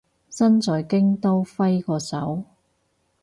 [0.31, 2.43] 身在京都揮個手